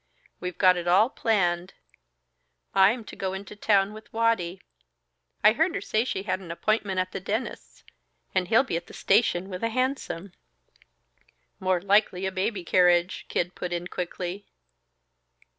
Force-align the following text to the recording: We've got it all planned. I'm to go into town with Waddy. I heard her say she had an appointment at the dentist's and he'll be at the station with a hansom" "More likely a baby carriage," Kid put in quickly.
We've 0.39 0.57
got 0.57 0.77
it 0.77 0.87
all 0.87 1.11
planned. 1.11 1.75
I'm 2.73 3.03
to 3.05 3.15
go 3.15 3.33
into 3.33 3.55
town 3.55 3.93
with 3.93 4.11
Waddy. 4.11 4.59
I 5.43 5.51
heard 5.53 5.75
her 5.75 5.81
say 5.81 6.05
she 6.05 6.23
had 6.23 6.39
an 6.39 6.49
appointment 6.49 6.99
at 6.99 7.11
the 7.11 7.19
dentist's 7.19 7.83
and 8.33 8.47
he'll 8.47 8.63
be 8.63 8.77
at 8.77 8.87
the 8.87 8.95
station 8.95 9.47
with 9.47 9.63
a 9.63 9.69
hansom" 9.69 10.31
"More 11.59 11.79
likely 11.79 12.25
a 12.25 12.31
baby 12.31 12.63
carriage," 12.63 13.27
Kid 13.29 13.53
put 13.53 13.71
in 13.71 13.85
quickly. 13.85 14.47